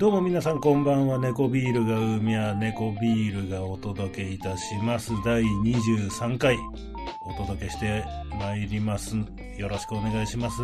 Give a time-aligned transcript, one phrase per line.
[0.00, 1.18] どうも皆さんこんばんは。
[1.18, 5.12] 猫ビールが海や猫ビールがお届けいたします。
[5.24, 6.56] 第23回
[7.26, 8.04] お届けして
[8.38, 9.16] まいります。
[9.58, 10.62] よろしくお願いします。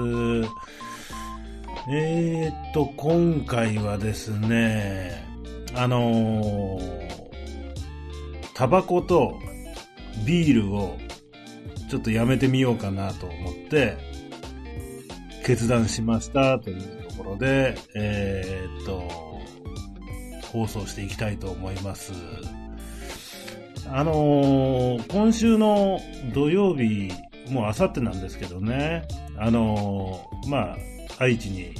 [1.89, 5.25] えーっと、今回はですね、
[5.75, 7.11] あのー
[8.61, 9.39] タバコと
[10.27, 10.99] ビールを
[11.91, 13.97] ちょっとやめてみようかなと思って
[15.45, 19.03] 決断しましたというところで、えーっと、
[20.53, 22.13] 放送していきたいと思います。
[23.89, 25.99] あのー今週の
[26.33, 27.11] 土曜日、
[27.51, 30.77] もうあさってなんですけどね、あのーまあ、
[31.19, 31.75] 愛知に、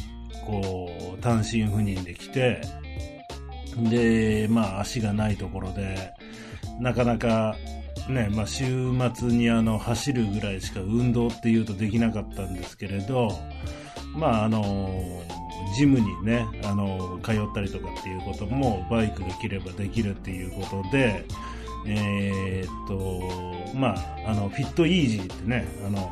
[0.45, 2.63] こう、単身赴任で来て、
[3.89, 6.13] で、まあ、足がないところで、
[6.81, 7.55] なかなか、
[8.09, 8.65] ね、まあ、週
[9.15, 13.31] 末にあの、走るぐらいしか運動っていうとできなかったんですけれど、
[14.15, 15.23] まあ、あの、
[15.77, 21.25] ジムにね、あの、通ったりとかっていうことも、バイクが切ればできるっていうことで、
[21.87, 22.89] えーっ
[23.73, 26.11] と、まあ、あの、フィットイージーってね、あの、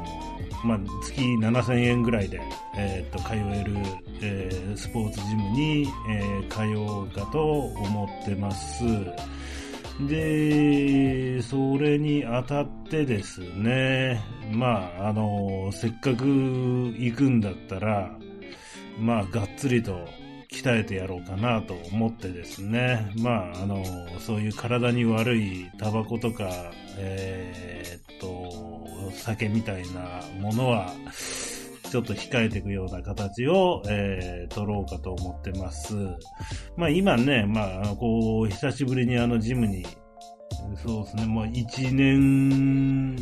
[0.65, 2.41] まあ、月7000円ぐらいで、
[2.77, 3.77] えーっと、通える、
[4.21, 8.85] えースポーツジムに、え通おうかと思ってます。
[10.07, 18.17] で、それにあたってですね、まあ、あの、せっかく行くんだったら、
[19.01, 20.07] まあ、がっつりと
[20.51, 23.85] 鍛えてやろうかなと思ってですね、まあ、あの、
[24.21, 30.93] そういう体に悪いタバコとか、えーっと、酒みたいなものは、
[31.91, 35.95] ちょっと控えていくような形を、えー、取ろうかと思ってます。
[36.77, 39.87] まあ今ね、まあ、こう、久しぶりにあのジムに、
[40.85, 43.17] そうですね、もう1年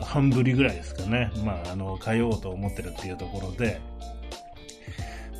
[0.00, 1.30] 半ぶりぐらいですかね。
[1.44, 3.80] まあ、あの、通おうと思ってるっていうところで、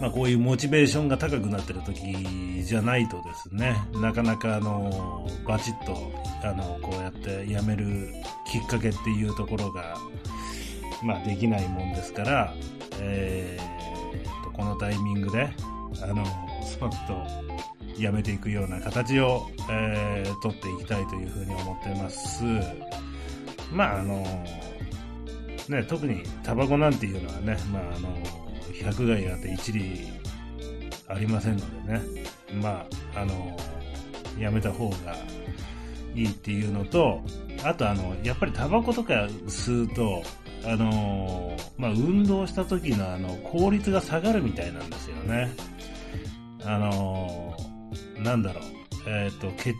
[0.00, 6.10] まあこういうモチベーションが高くなってる時じゃないとですね、なかなかあの、バチッと、
[6.42, 8.12] あの、こうやってやめる
[8.50, 9.96] きっかけっていうところが、
[11.02, 12.54] まあできないもんですから、
[13.00, 15.50] えーと、このタイミングで、
[16.02, 16.24] あの、
[16.64, 22.44] スパッとやめていくような形を、えー、取っていきたいというふうに思ってます。
[23.72, 24.22] まああの、
[25.68, 28.08] ね、特にタバコなんていうのはね、まああの、
[28.82, 30.12] 百害あって一理
[31.08, 32.24] ありませんのでね、
[32.60, 33.56] まあ、あの、
[34.38, 35.14] やめた方が
[36.14, 37.20] いいっていうのと、
[37.64, 40.22] あとあの、やっぱりタバコとか吸うと、
[40.64, 45.50] あのまあ、運動した時のあの、効率が下がるみたいなんですよね。
[46.64, 47.56] あの
[48.18, 48.62] なんだろう、
[49.06, 49.74] えっ、と、血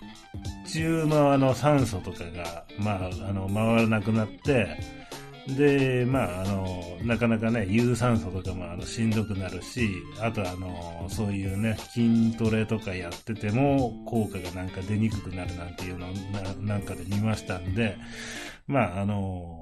[0.73, 4.79] 中のあの酸素とかが、まあ、あの、回らなくなって、
[5.47, 9.89] で、まあ、あの、なかなかね、有酸素とかもあのしんどくなるし、
[10.21, 17.97] あとあの、そういうね、筋トレとかやってても、効果がなんか出にくくなるなんていうのをななんかで見ましたんで、
[18.69, 19.62] まあ、あの、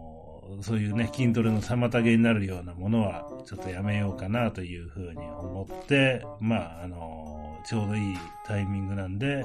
[0.62, 8.16] そういうね、筋トレの妨げになるようなものは、ちょっとやめようかなというふうに思って、まあ、あの、ちょうどいい
[8.46, 9.44] タイミングなんで、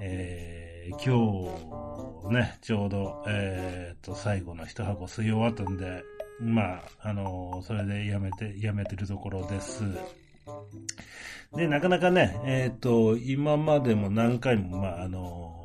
[0.00, 1.44] えー今
[2.26, 6.02] 日ね、ちょうど、えー、と、最後の一箱吸い終わったんで、
[6.40, 9.84] まあ、あのそれでやめて、やめてるところです。
[11.54, 15.57] で、なかなかね、えっ、と、今までも何回も、まあ、あの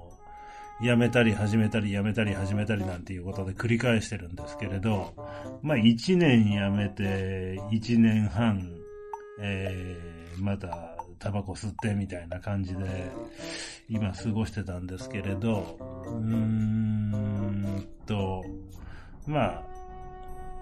[0.81, 5.13] やめたり始めたりやめたり始めたりなんていうことで繰り返してるんですけれど、
[5.61, 8.69] まあ、1年やめて、1年半、
[9.39, 10.89] えー、また、
[11.19, 13.09] タバコ吸ってみたいな感じで、
[13.87, 18.43] 今過ごしてたんですけれど、うーんと、
[19.25, 19.63] ま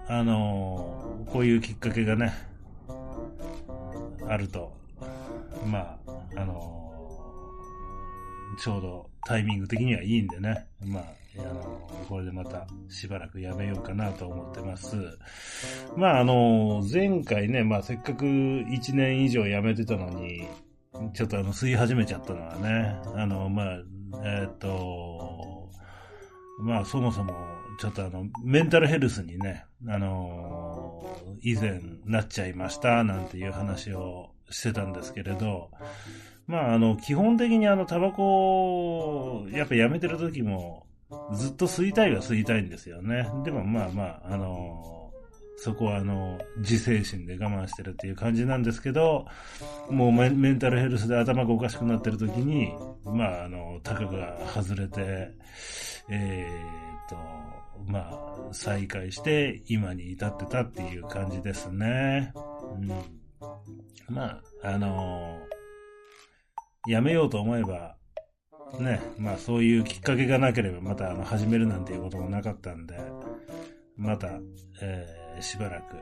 [0.06, 2.32] あ、あの、こういうきっかけがね、
[4.28, 4.72] あると、
[5.66, 6.78] まあ、あの、
[8.58, 11.04] ちょうどタイミング的にはいいんでね、まあ、
[11.38, 14.96] あの、これでまたしばらくやめようかなと思ってます。
[15.96, 20.46] まあ、あの、前回ね、まあ、せっかく1年以上辞めてたのに、
[21.14, 23.78] ちょっとあの、吸い始めちゃったのはね、あの、まあ、
[24.24, 25.70] えっ、と、
[26.60, 27.34] まあ、そもそも、
[27.80, 31.04] ちょっとあの、メンタルヘルスにね、あの、
[31.40, 35.70] 以前なっちゃいました、なんていう話をしてたんですけれど、
[36.46, 40.86] まあ、あの、基本的にあの、タバコ、やっぱやめてる時も、
[41.34, 43.28] ずっと吸いたいは吸いたいんですよね。
[43.44, 45.12] でもまあまあ、あの、
[45.56, 49.26] そこはあの、自制心で我慢してるっていう感じなんですけど、
[49.90, 52.72] もうメメンタルヘルスで頭がおかしくなってる時に、
[53.04, 55.30] まああの、タカが外れて、
[56.08, 57.16] えーっと、
[57.86, 62.32] まあ、再開して今に至ってたっていう感じですね。
[62.76, 62.88] うん。
[64.14, 65.51] まあ、あのー、
[66.86, 67.96] やめようと思えば、
[68.80, 72.98] ね、まあそういうきっかけがなければまた始めるなんていうこともなかったんで、
[73.96, 74.28] また、
[74.80, 75.96] えー、しばらく、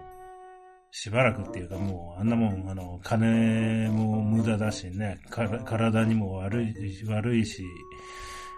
[0.91, 6.75] しばらくっていうかもうあんなもん、あの、金も無駄だしね、体にも悪い、
[7.09, 7.63] 悪いし、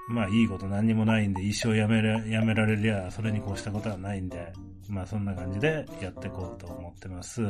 [0.09, 4.53] まあいいこと何にもないんで一生やめらやめられりゃそれに越したことはないんで、
[4.89, 7.43] まあそんな感じでやっていこうと思ってます。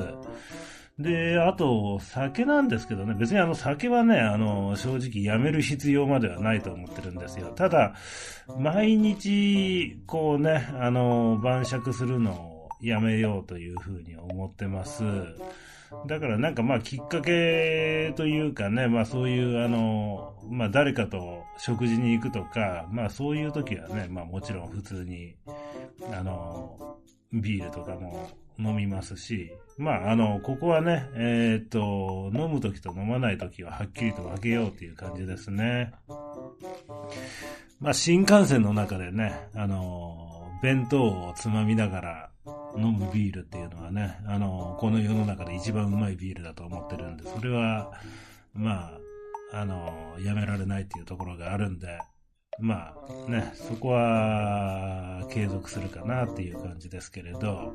[0.99, 7.52] で、あと、酒なんですけどね、別にあの酒はね、あの、正直やめる必要まではないと思ってるんですよ。
[7.56, 7.94] ただ、
[8.58, 15.02] 毎日、こうね、あの、晩酌するのをやめようというふうに思ってます。
[16.06, 25.35] だからなんかまあきっかけというかね、まあそういうあの、まあ誰かと食事に行くとか、まあそういう時はね、まあもちろん普通に、
[26.12, 26.99] あの、
[27.33, 28.29] ビールとかも
[28.59, 35.93] 飲みますし、まあ、あの、ここはね、えー、っと、飲むときと飲まないときははっきりと分けようっていう感じですね。
[37.81, 42.31] まあ、新幹線の中でね、あの、弁当をつまみながら
[42.76, 47.92] 飲むビールっていうのはね、あの、この世の中で一番うまいビールだと思ってるんで、それは、
[48.54, 48.98] ま
[49.52, 51.98] あ、あの、やめられないっていうところがあるんで、
[52.58, 52.94] ま
[53.26, 57.74] あね、そこは継続するかなっていう感じですけれど、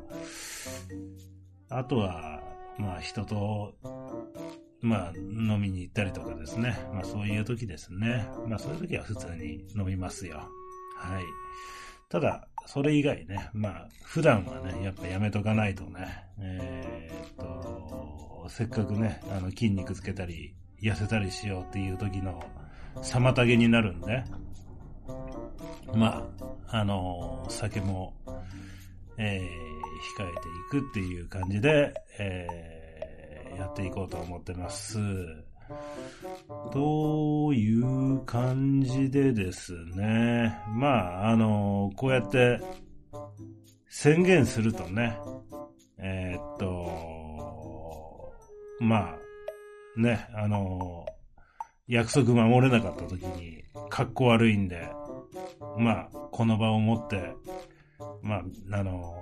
[1.68, 2.42] あとは、
[2.78, 3.74] まあ人と、
[4.80, 6.78] まあ飲みに行ったりとかですね。
[6.92, 8.28] まあそういう時ですね。
[8.46, 10.48] まあそういう時は普通に飲みますよ。
[10.96, 11.24] はい。
[12.08, 17.46] ただ、それ以外ね、まあ普段はね、やっぱやめとかないとね、えー、っ
[18.42, 22.44] と、せっかくね、あの筋肉つけたり、痩せたりしようっていう時の
[22.96, 24.22] 妨げになるんで、
[25.94, 26.28] ま
[26.68, 28.12] あ、あの酒も、
[29.16, 34.98] えー、控えていくっていう感じで、えー、やっていこうと思ってます。
[36.72, 40.58] という感じでですね。
[40.68, 42.60] まあ、あの、こうやって
[43.88, 45.18] 宣言するとね、
[45.98, 48.32] えー、っと、
[48.80, 51.06] まあ、ね、あの、
[51.88, 54.88] 約束守れなかった時に、格好悪いんで、
[55.78, 57.34] まあ、この場を持って、
[58.22, 58.42] まあ、
[58.72, 59.14] あの、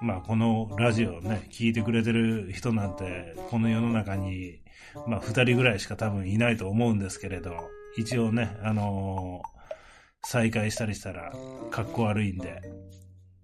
[0.00, 4.60] まあこのラジオね、聞いてくれてる人なんて、この世の中に、
[5.06, 7.52] まあ二人ぐらいしか多分いないと思うんですけれど、
[7.98, 11.32] 一応ね、あのー、再開したりしたら、
[11.70, 12.62] 格好悪いんで、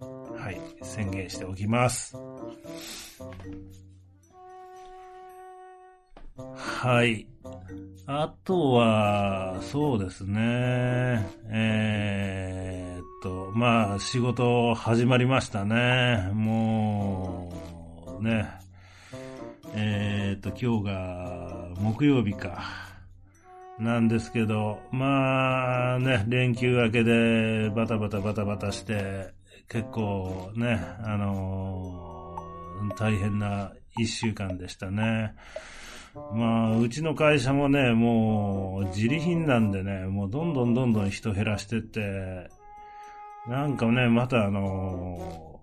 [0.00, 2.16] はい、宣言しておきます。
[6.54, 7.26] はい。
[8.06, 11.26] あとは、そうですね。
[11.50, 16.30] えー、と、まあ、仕事始まりましたね。
[16.32, 17.52] も
[18.20, 18.48] う、ね。
[19.74, 22.86] えー、っと、今日が木曜日か。
[23.78, 29.34] なんですけど、まあね、連休明けでバタバタバタバタして、
[29.68, 35.34] 結構ね、あのー、大変な一週間でしたね。
[36.32, 42.48] まあ、うちの会社もね、もう、自利品なんでね、もうどんどんどんどん人減らしてって、
[43.48, 45.60] なんかね、またあの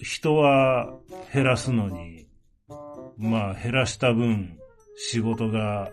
[0.00, 0.94] 人は
[1.32, 2.28] 減らすのに、
[3.18, 4.58] まあ、減らした分、
[4.96, 5.90] 仕事が、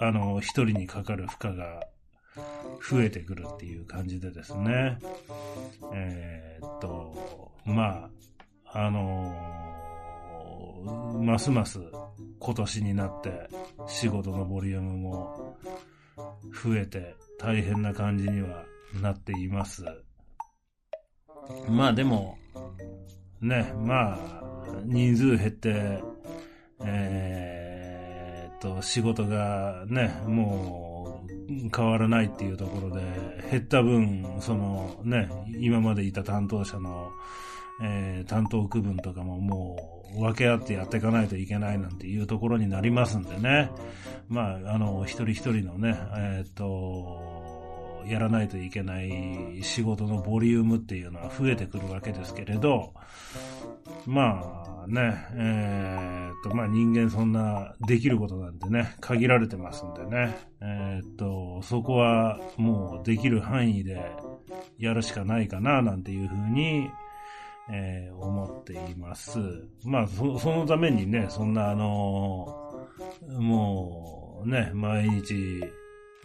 [0.00, 1.86] あの、一人にかかる負荷が
[2.88, 4.98] 増えてくるっていう感じでですね。
[5.94, 8.08] えー、っと、ま
[8.72, 9.34] あ、あの
[11.22, 11.80] ますます
[12.38, 13.48] 今年になって
[13.88, 15.56] 仕事のボリュームも
[16.62, 18.64] 増えて大変な感じには
[19.00, 19.82] なっています。
[21.68, 22.38] まあでも、
[23.40, 24.42] ね、まあ、
[24.84, 26.02] 人数減って、
[26.84, 33.02] えー、っと、仕事がね、もう変わらないっていうところで、
[33.50, 35.28] 減った分、そのね、
[35.60, 37.10] 今までいた担当者の、
[37.82, 43.70] えー、担当区分とかももう分け合ってやっていかないといけないなんていうところになりますんでね。
[44.28, 47.35] まあ、あの、一人一人のね、えー、っと、
[48.08, 52.92] やらないといけない仕事のボリュームっていうのは増えてくるわけですけれど、
[54.06, 64.00] まあね、え、っと、まあ人間そんなできることなんてね、限られてますんでね、え、っと、そこはもうできる範囲で
[64.78, 66.88] やるしかないかななんていうふうに、
[67.68, 69.38] えー、思っています。
[69.84, 72.86] まあ、そ、そのためにね、そんなあの、
[73.28, 75.64] もうね、毎日、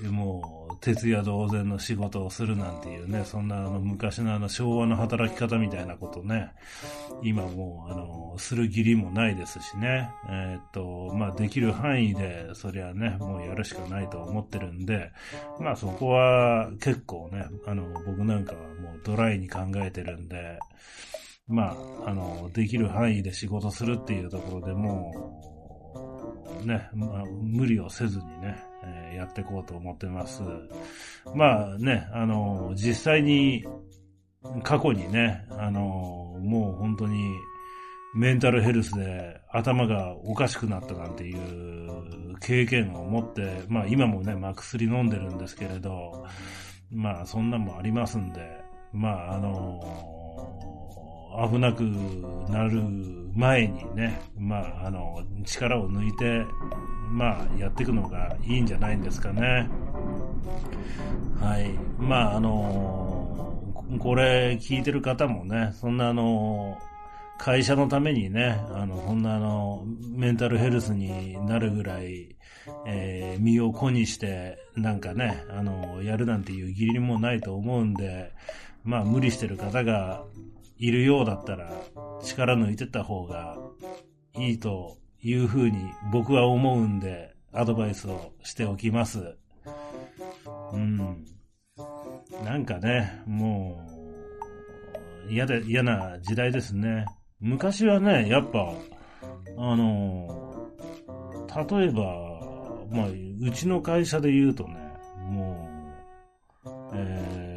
[0.10, 6.52] もう、徹夜同然の仕事をするなんていうね、そんなあの昔のあの昭和の働き方みたいなことね、
[7.22, 15.12] 今もう、あの、する義理もないですしね、えー、っと、まあ、できる範囲で、そりゃね、もうやるしかないと思ってるんで、
[15.60, 20.60] まあ、そこは結構ね、あの、僕なんかはもうドライに考えてるんで、
[21.48, 25.12] まあ、あの、できる範囲で仕事するっていうところでも
[26.64, 30.42] うね、まあ、無理をせずにね、えー、やっていこうと思ってます。
[31.36, 33.66] まあね、あの、実際に、
[34.64, 37.36] 過去にね、あの、もう本当に、
[38.14, 46.26] メンタルヘルスで頭がおかしくなったなんていう経験を持って、まあ今もね、まあ薬飲んでるんですけれど、
[46.92, 48.42] まあそんなもありますんで、
[48.92, 49.82] まああの
[51.50, 51.82] 危なく
[52.50, 52.82] なる
[53.36, 56.46] 前にね、まあ、あの、力を抜いて、
[57.10, 59.70] まあ、やっていくのがいいんじゃないんですかね。
[61.40, 61.70] はい。
[61.98, 63.58] まあ、あの、
[64.00, 66.78] これ聞いてる方もね、そんなあの、
[67.38, 72.36] 会社のためにね、あの、こんなあの、メンタルヘルスになるぐらい、
[72.86, 78.32] えー、身を粉にして、なんかね、あの、やるなんていう義理もないと思うんで、
[78.84, 80.24] まあ、無理してる方が
[80.82, 81.72] いるようだったら
[82.24, 83.56] 力抜いてった方が
[84.36, 85.78] いいというふうに
[86.12, 89.38] 僕は思うんでアドバイスをしておきます。
[90.74, 91.24] うん。
[92.44, 93.88] なんかね、も
[95.28, 97.06] う嫌で、嫌な時代ですね。
[97.40, 98.74] 昔はね、やっぱ、
[99.58, 100.72] あの、
[101.70, 102.02] 例えば、
[102.90, 104.76] まあ、うちの会社で言うとね、
[105.30, 105.70] も
[106.66, 107.51] う、えー、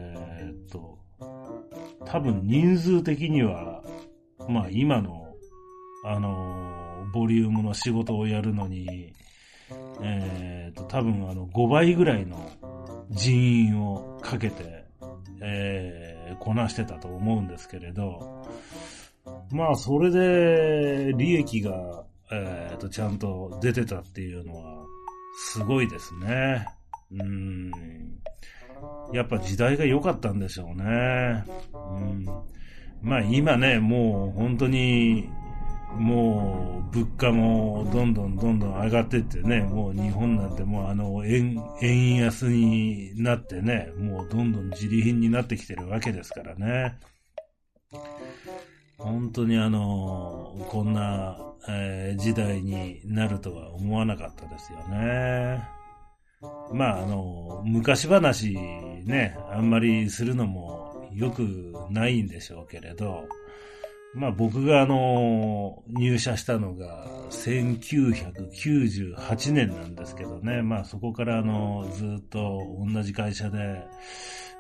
[2.07, 3.83] 多分人数的には、
[4.49, 5.35] まあ今の、
[6.07, 9.15] あのボリュームの仕事をやるのに、
[10.03, 12.51] えー、と、多分あの5倍ぐらいの
[13.11, 14.85] 人員をかけて、
[15.41, 18.47] えー、こなしてたと思うんですけれど、
[19.51, 24.85] まあそれで利益が、えー、と、ちゃんと出てたっていうのは、
[25.37, 26.67] すごいですね。
[27.13, 27.71] うん。
[29.13, 31.45] やっぱ時代が良かったんでしょうね。
[31.73, 32.27] うん。
[33.03, 35.29] まあ今ね、もう本当に、
[35.97, 46.99] もう物価もどんどんどんどん上がってってね、もう日本なんてもうあの円、円安になってね、もうどんどん自利品になってきてるわけですからね。
[48.99, 51.39] 本当にあの、こんな、
[51.69, 55.63] えー、時代になるとは思わなかったですよね。
[56.73, 58.57] まあ、あの、昔話
[59.05, 63.25] ね、あんまりするのも良くないんでしょうけれど、
[64.15, 72.61] まあ僕があの、入社したのが1998年なんですけどね、まあそこからあの、ずっと
[72.93, 73.83] 同じ会社で、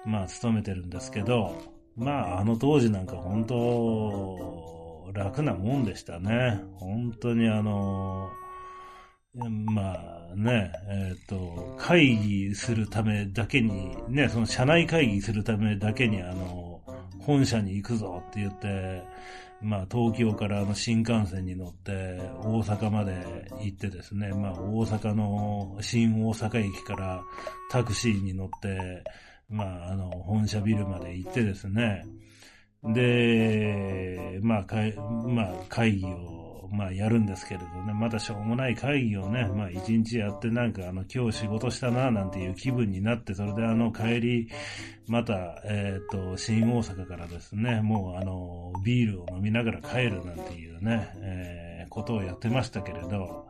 [0.05, 1.57] まあ勤めてるんですけど、
[1.97, 6.61] まああの当時なんか本当、楽なもんでしたね。
[6.75, 8.29] 本当にあの、
[9.35, 16.81] まあね、えっ、ー、と、会議するためだけに、ね、その社内会議するためだけに、あの、
[17.21, 19.03] 本社に行くぞって言って、
[19.65, 23.15] まあ東京からあの新幹線に乗って大阪まで
[23.63, 27.23] 行ってですね、まあ大阪の新大阪駅から
[27.71, 29.03] タクシーに乗って、
[29.49, 32.05] まああの本社ビルまで行ってですね、
[32.85, 36.44] で、まあ会、まあ会議を
[36.75, 44.49] まあやるんですけれどね、またしょうもない会議をね、まあ一日やってなんかあの今日仕事したななんていう気分になって、それであの帰り、
[45.07, 53.49] また、えっ、と、新大阪からですね、もうあの、ビールを飲みながら帰るなんていうね、えー、ことをやってましたけれど、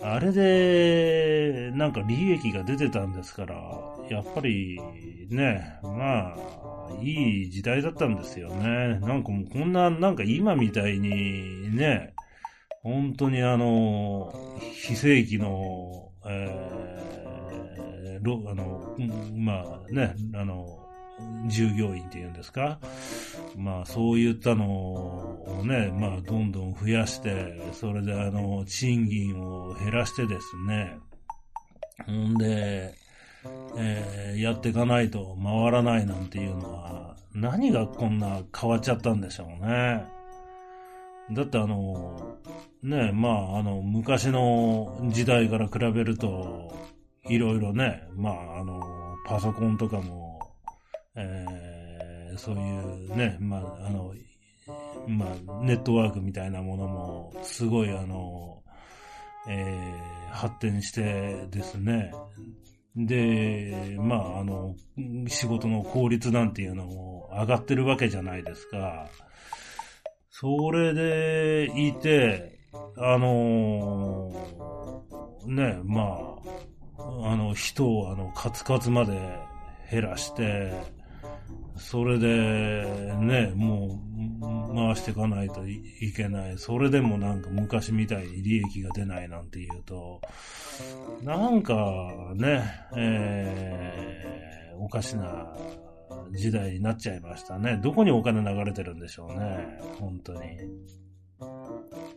[0.00, 3.54] あれで、なんか利益が出てたんですから、
[4.10, 4.80] やっぱり
[5.30, 8.98] ね、まあ、いい時代だったんですよね。
[9.00, 12.14] なんかもうこんな、なんか今みたいにね、
[12.82, 14.32] 本当にあの、
[14.74, 18.96] 非正規の、えー、あの、
[19.36, 20.78] まあね、あの、
[21.46, 22.80] 従業員っていうんですか？
[23.56, 30.98] まあそういったのをね、まあどんどん増やして、それであの、賃金を減らしてですね、
[32.10, 32.94] んで、
[33.76, 40.04] えー、やっていかないと回らないなんていうのは、何がこんな変わっちゃったんでしょうね。
[41.32, 42.36] だってあの、
[42.82, 46.72] ね、まああの、昔の時代から比べると、
[47.28, 48.82] いろいろね、まああの、
[49.26, 50.40] パソコンとかも、
[51.14, 54.12] えー、そういうね、まああの、
[55.08, 58.62] まあネットワークみたいなものも、すごいあの、
[59.48, 62.12] えー、発展してですね、
[62.96, 64.74] で、まあ、あの、
[65.26, 69.08] 仕事の効率なんていうのも上がってるわけじゃないですか。
[70.30, 72.58] それでいて、
[72.96, 76.36] あのー、ね、ま
[76.98, 79.18] あ、あの、人をあの、カツカツまで
[79.90, 80.72] 減らして、
[81.76, 83.98] それで、ね、も
[84.40, 86.58] う、回していかないといけない。
[86.58, 90.20] それでもなんか昔みたいに利益が出ないなんて言うと、
[91.22, 91.74] なんか
[92.34, 92.64] ね、
[92.96, 95.54] えー、おかしな
[96.32, 97.78] 時代になっちゃいましたね。
[97.82, 99.78] どこにお金流れてるんでしょうね。
[99.98, 100.40] 本当に。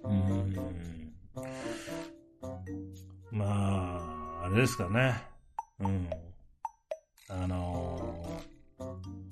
[0.04, 0.56] うん。
[3.32, 3.46] ま
[4.42, 5.22] あ、あれですかね。
[5.80, 6.10] うん。
[7.28, 8.05] あの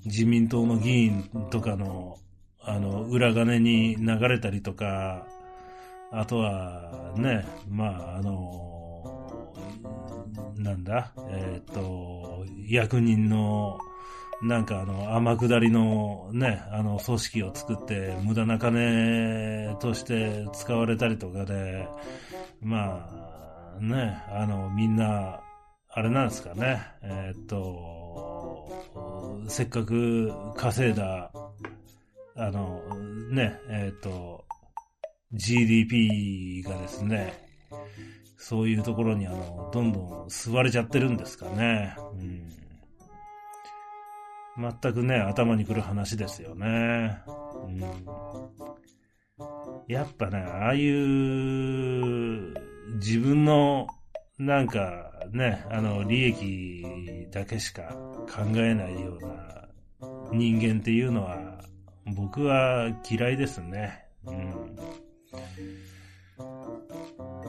[0.04, 2.18] 自民党の議員とかの、
[2.60, 5.26] あの、裏金に流れたりとか、
[6.12, 8.84] あとは、ね、まあ、あの、
[10.56, 13.78] なんだ、えっ、ー、と、役人の、
[14.42, 21.88] なんかあの、天下りのね、あの、組織を作って、無駄な金として使われたりとかで、
[22.60, 23.08] ま
[23.76, 25.40] あ、ね、あの、みんな、
[25.88, 28.03] あれなんですかね、えっ、ー、と、
[29.48, 31.30] せっかく稼いだ、
[32.36, 32.80] あの、
[33.30, 34.44] ね、えっ、ー、と、
[35.32, 37.44] GDP がですね、
[38.36, 41.96] そういうところにあの、どんどん吸われちゃってるんですかね。
[44.56, 47.22] うん、全くね、頭にくる話ですよね。
[47.66, 47.80] うん、
[49.88, 52.54] やっぱね、ああいう
[52.96, 53.86] 自分の
[54.38, 56.84] なんかね、あの、利益
[57.30, 57.82] だけしか
[58.28, 59.68] 考えないような
[60.32, 61.60] 人間っていうのは、
[62.16, 64.06] 僕は嫌いですね。
[64.26, 64.76] うん。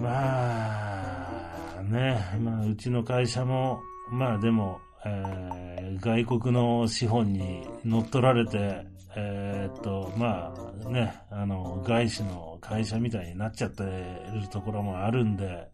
[0.02, 3.80] まあ、ね、まあ、うちの会社も、
[4.12, 10.54] まあでも、えー、外国の資本に乗っ取られて、えー、っと、ま
[10.86, 15.68] あね、あの、外資の会社みたいになっちゃってるところもあるんで、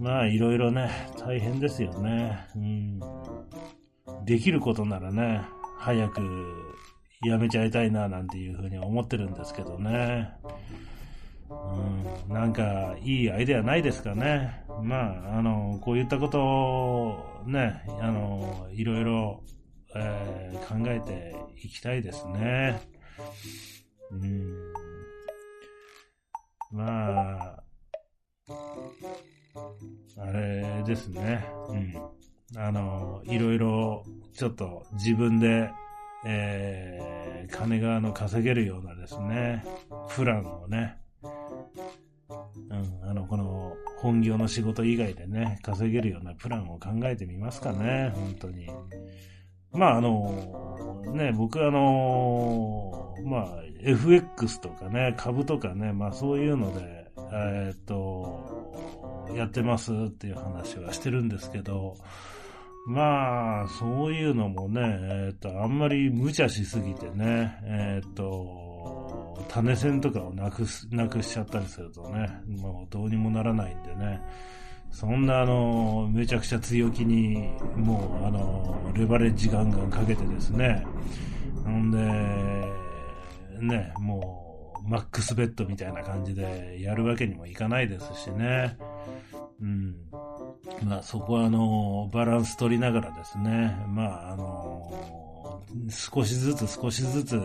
[0.00, 2.46] まあ、いろいろね、大変ですよね。
[2.56, 3.00] うん。
[4.24, 5.42] できることならね、
[5.78, 6.22] 早く
[7.24, 10.30] やめちゃいたいな、なんていうふうに思ってるんですけどね。
[11.50, 14.64] うん、なんか、いいアイデアないですかね。
[14.82, 19.42] まあ、あの、こういったことをね、あの、いろいろ、
[19.94, 22.80] えー、考えていきたいですね。
[24.10, 24.72] うん。
[26.72, 27.62] まあ、
[30.16, 31.46] あれですね。
[31.68, 31.94] うん。
[32.56, 35.70] あの、いろいろ、ちょっと自分で、
[36.24, 39.64] えー、金があの稼げるようなですね、
[40.10, 40.98] プランをね、
[42.70, 42.74] う
[43.06, 48.68] ん、あの、この本業の仕事以外でね、稼げるようなプランを考えてみますかね、本当に。
[49.72, 59.01] まあ、あの、ね、僕あの、まあ、FX とかね、株とかね、まあそういうので、えー、っと、
[59.34, 61.96] やってますっていう話はしてるんですけど、
[62.86, 74.20] まあ、そういうのもね、えっ、と、あんまり無茶しすぎてね、えっ、と、種線とかをなくす、なくしちゃったりするとね、もうどうにもならないんでね、
[74.90, 80.84] そんなあの、めちゃくちゃ強気に、もうあの、レバレッジガンガンかけてですね、
[81.64, 81.98] ほんで、
[83.60, 84.51] ね、もう、
[84.84, 88.76] マックスベッドみたいな感じでやるわけにもいかないですしね。
[89.60, 89.96] うん。
[90.84, 97.40] まあそこはあの、バランス取りながらですね、まああの、少しずつ少しずつ、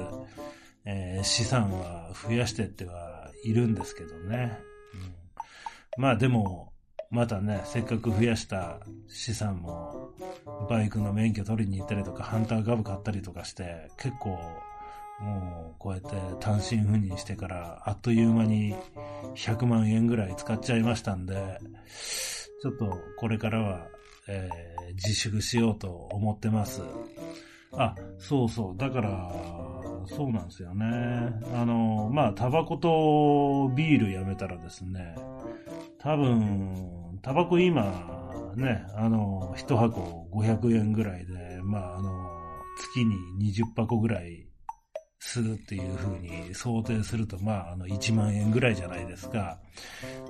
[0.86, 4.58] えー、資産は増やしてってはいるんですけどね。
[5.97, 6.73] うん、まあでも、
[7.10, 10.12] またね、せっかく増やした資産も、
[10.69, 14.38] バイクの免許取りに行ったりとか、ハンター株買ったりとかして、結構
[15.19, 18.75] もう、こうやって単身赴任してから、あっという間に
[19.36, 21.60] 100万円ぐらい使っちゃいましたんで、
[22.62, 23.88] ちょっとこれからは、
[24.27, 26.82] えー、自粛しようと思ってます。
[27.73, 28.77] あ、そうそう。
[28.77, 29.32] だから、
[30.06, 30.86] そうなんですよね。
[31.53, 35.15] あの、まあ、タバコとビールやめたらですね、
[35.99, 42.30] 多分、タバコ今、ね、あの、一箱500円ぐらいで、まあ、あの、
[42.80, 43.15] 月に
[43.51, 44.47] 20箱ぐらい
[45.19, 49.60] するっていうふうに想定すると、まあ、あの、1万円ぐらいじゃないですか。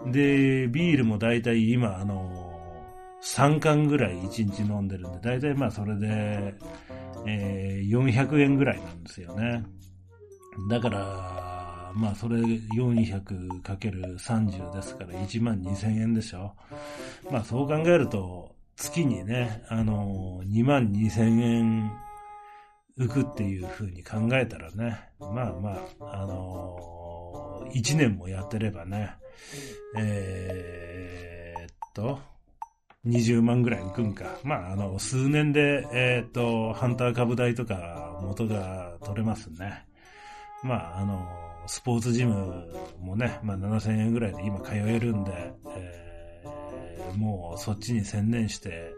[0.06, 2.58] で、ビールも大体今、あの、
[3.22, 6.56] 3缶ぐらい1日飲んでるんで、大体まあそれで、
[7.26, 9.66] えー、400円ぐらいなんですよね。
[10.70, 16.54] だから、まあそれ 400×30 ですから1万2000円でしょ。
[17.30, 21.92] まあそう考えると、月にね、あの、2万2千円
[22.98, 29.16] 浮くっていう風に考えたらね、まあまあ、あのー、1年もやってればね、
[29.98, 32.20] えー、っと、
[33.06, 34.40] 20万ぐらい浮くんか。
[34.44, 39.86] まあ、あの、数年で、えー、っと、ハンター株代とか元が取れますね。
[40.64, 42.66] まあ、あの、スポーツジム
[43.00, 48.94] もね、まあ7000円ぐらいで今通えるんで、えー、もうそっちに専念して、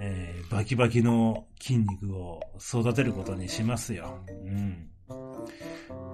[0.00, 4.18] えー、バキバキの筋肉を育てることにしますよ。
[4.28, 4.88] うん。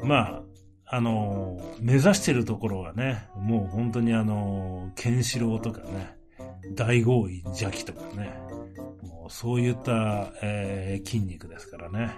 [0.02, 0.42] まあ、
[0.90, 6.16] あのー、目指してるところはね、もう本当にあのー、ケンシロウとかね、
[6.74, 8.32] 大豪位邪気とかね、
[9.02, 12.16] もうそういった、えー、筋肉ですからね。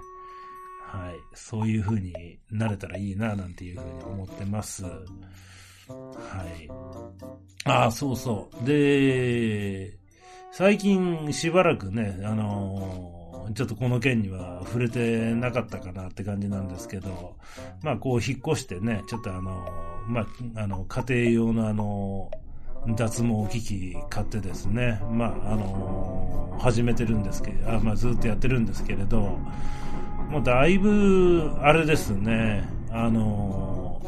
[0.90, 1.14] はい。
[1.34, 4.84] そういう風になれたらいいな、なんていう風に思ってます。
[4.84, 4.90] は
[6.60, 6.68] い。
[7.64, 8.64] ああ、そうそう。
[8.66, 9.98] で、
[10.52, 17.36] 最近しばらくね、あのー、ちょっとこの件には触れてなかったかなって感じなんですけど、
[17.82, 19.68] まあこう引っ越してね、ちょっとあの、
[20.08, 22.30] まあ、あの、家庭用のあの、
[22.96, 29.38] 脱毛機器買ってですね、まあ、あの始めてるんですけど、あまあ、ずっとやってるんですけれど、
[30.30, 34.02] もうだいぶ、あれですね、あの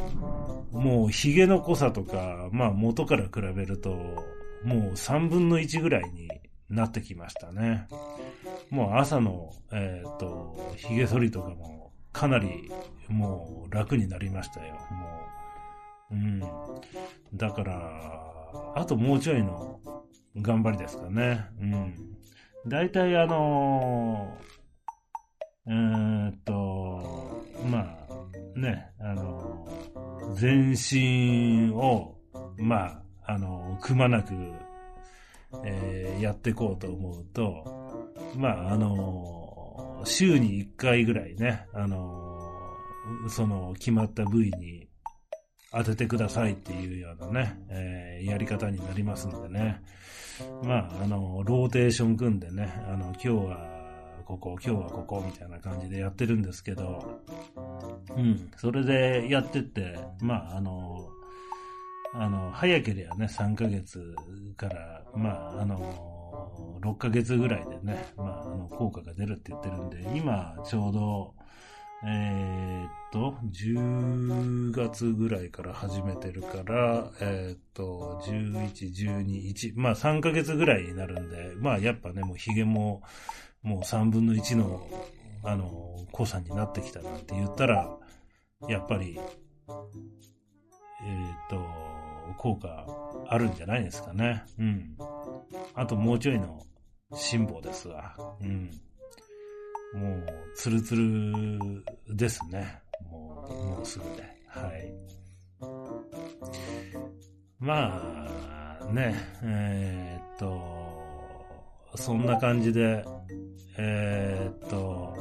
[0.73, 4.25] もう髭の濃さとか、まあ元から比べると、
[4.65, 6.29] もう3分の1ぐらいに
[6.69, 7.87] なってきましたね。
[8.71, 12.71] もう朝の、えっ、ー、と、髭剃りとかもかなり
[13.09, 14.75] もう楽になりましたよ。
[14.91, 15.07] も
[16.11, 16.15] う。
[16.15, 16.41] うん。
[17.35, 18.33] だから、
[18.75, 19.81] あともうちょいの
[20.37, 21.47] 頑張りですかね。
[21.61, 21.95] うん。
[22.67, 29.69] 大体あのー、えー、っと、まあ、ね、あの、
[30.35, 32.19] 全身を、
[32.57, 34.33] まあ、あの、くまなく、
[35.65, 38.03] えー、やっていこうと思うと、
[38.37, 42.41] まあ、あの、週に1回ぐらいね、あの、
[43.29, 44.89] その決まった部位に
[45.73, 49.83] 当ててくださいっていうようなね、えー、やり方になりますのでね。
[50.63, 53.83] まあ、あの、ローテーション組んでね、あの、今日は
[54.25, 57.21] ここ、今日はここみたいな感じでやってるんですけど、
[58.17, 61.09] うん、それでやってって、まあ、あの、
[62.15, 64.15] あの、早ければね、3ヶ月
[64.57, 71.35] から、まあ、あの、6ヶ月ぐらいでね、まあ、あの、効果が出るって言ってるんで、今、ちょうど、
[72.05, 83.03] えー、っと、10月ぐらいから始めてるから、えー、っと、11、12、1、まあ3ヶ月ぐらいになるんで、まあやっぱね、もう髭も、
[83.63, 84.85] もう3分の1の、
[85.45, 87.97] あの、濃さになってきたなんて言ったら、
[88.69, 89.17] やっぱり、
[91.05, 91.92] えー、っと、
[92.39, 92.87] 効果
[93.29, 94.45] あるんじゃないですかね。
[94.59, 94.97] うん。
[95.75, 96.61] あともうちょいの
[97.15, 98.15] 辛抱ですわ。
[98.41, 98.71] うん。
[99.95, 101.85] もう、ツルツル
[102.17, 102.81] ですね。
[103.11, 104.23] もう、もうすぐで。
[104.47, 104.95] はい。
[107.59, 108.01] ま
[108.81, 113.05] あ、ね、えー、っと、そんな感じで、
[113.79, 115.15] えー、っと、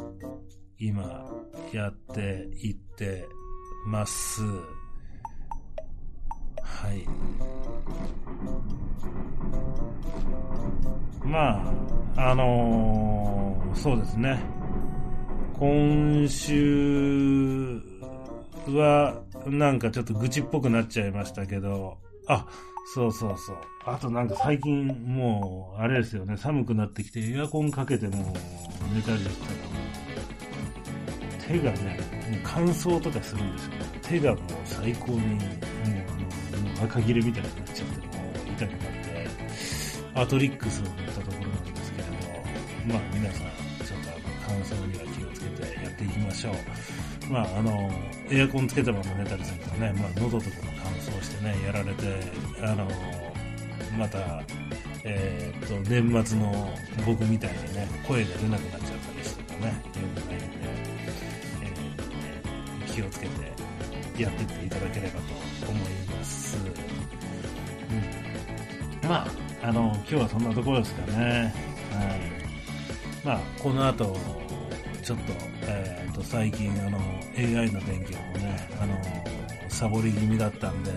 [0.80, 1.30] 今、
[1.74, 3.26] やっていって
[3.88, 4.42] ます。
[6.82, 7.06] はい。
[11.24, 11.64] ま
[12.18, 14.42] あ、あのー、そうですね。
[15.60, 17.80] 今週
[18.68, 22.48] は、なんかちょっと愚痴っぽくなっちゃいましたけど、あ、
[22.96, 23.58] そうそうそう。
[23.86, 28.34] あとなんか最近もう、あれですよね、寒くなってきてエアコンかけても
[28.92, 29.70] 寝たりしたらも
[31.40, 32.00] う、手がね、
[32.44, 33.72] 乾燥とかするんですよ。
[34.02, 35.38] 手がもう最高に、
[36.82, 39.28] もう赤切れみたいなちゃってもう痛くなって、
[40.16, 42.14] アトリックスを塗ったところなんですけれど、
[42.88, 43.48] まあ皆さん、
[43.86, 46.54] ちょっとあの乾燥には気をつけてやっていきましょう。
[47.32, 47.92] まああの、
[48.30, 52.20] エアコンつけたまま寝たりするとね、まあ喉とかも乾燥してね、やられて、
[52.64, 52.88] あの、
[53.98, 54.44] また、
[55.04, 56.74] えー、っと、年末の
[57.06, 60.46] 僕みたいにね、声が出なくなっちゃったりしてもね、良くないんで、
[61.62, 65.41] えー、気をつけてやってっていただければと
[69.08, 69.28] まあ、
[69.68, 71.54] あの、今日はそんなところですかね。
[71.92, 73.26] はい。
[73.26, 74.18] まあ、この後、
[75.04, 75.34] ちょっと、
[75.64, 77.00] えっ、ー、と、最近、あの、
[77.38, 78.96] AI の勉強もね、あの、
[79.70, 80.92] サボり気味だったんで、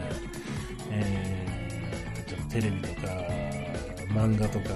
[0.91, 3.07] えー、ちょっとテレビとか、
[4.09, 4.67] 漫画とか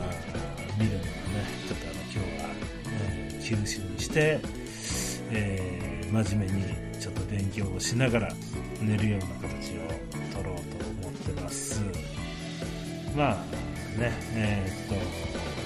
[0.78, 1.12] 見るのはね、
[1.68, 2.50] ちょっとあの、今日は、
[3.10, 4.40] えー、休止にして、
[5.30, 6.64] えー、真面目に
[6.98, 8.32] ちょっと勉強をしながら
[8.80, 9.47] 寝るような
[13.18, 13.32] ま。
[13.32, 13.58] あ
[13.98, 14.94] ね、えー、っと、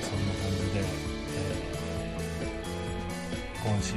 [0.00, 3.94] そんな感じで、えー、今週、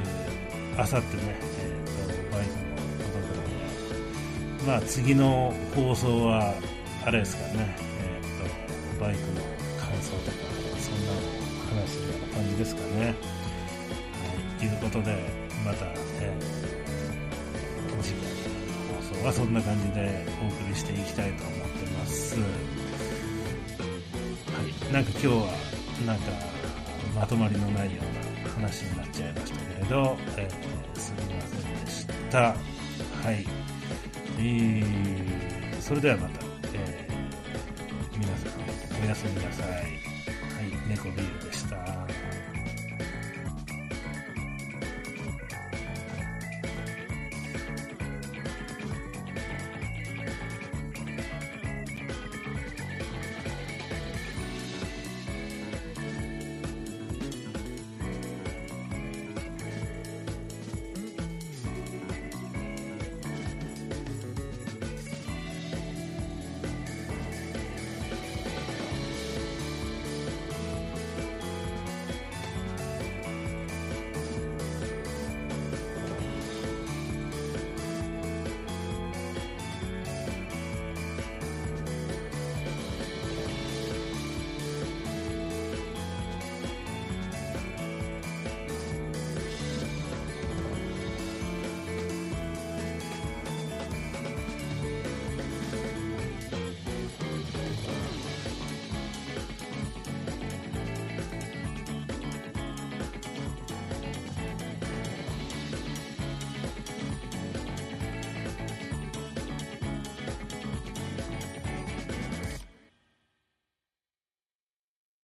[0.78, 1.22] あさってね、
[1.58, 3.40] えー、っと、バイクのことか
[4.60, 6.52] らまあ次の放送は、
[7.06, 9.40] あれですかね、え、っと、バイクの
[9.80, 10.36] 感想とか、
[10.78, 11.12] そんな
[11.82, 13.06] 話するような感じですかね。
[13.06, 13.14] はい、
[14.58, 15.16] ということで、
[15.64, 15.86] また、
[16.20, 22.75] えー、次回の放送はそんな感じでお送りしていきたいと思ってます。
[24.92, 25.48] なんか今日は、
[26.06, 26.30] なんか、
[27.14, 32.38] まとまりのないような話になっちゃいましたけれど、えー、すみませんでした。
[32.40, 32.56] は
[33.32, 33.44] い。
[34.38, 36.40] えー、それではまた、
[36.74, 39.68] えー、皆さん、おやすみなさい。
[39.68, 39.82] はい、
[40.88, 41.45] 猫ビール。